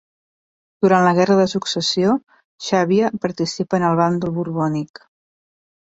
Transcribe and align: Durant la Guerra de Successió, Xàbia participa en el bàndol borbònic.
Durant 0.85 1.03
la 1.07 1.11
Guerra 1.19 1.35
de 1.41 1.45
Successió, 1.51 2.17
Xàbia 2.71 3.13
participa 3.27 3.81
en 3.83 3.89
el 3.95 4.05
bàndol 4.05 4.37
borbònic. 4.43 5.09